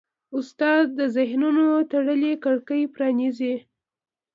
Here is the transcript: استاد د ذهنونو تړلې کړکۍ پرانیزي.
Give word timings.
استاد 0.37 0.85
د 0.99 1.01
ذهنونو 1.15 1.65
تړلې 1.91 2.33
کړکۍ 2.43 2.83
پرانیزي. 2.95 3.55